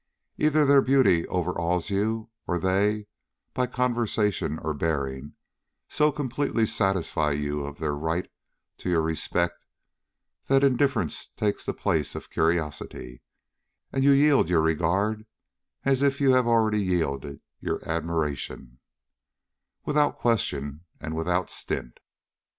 [0.39, 3.05] Either their beauty overawes you or they,
[3.53, 5.35] by conversation or bearing,
[5.89, 8.27] so completely satisfy you of their right
[8.77, 9.63] to your respect,
[10.47, 13.21] that indifference takes the place of curiosity,
[13.93, 15.27] and you yield your regard
[15.85, 18.79] as if you have already yielded your admiration,
[19.85, 21.99] without question and without stint.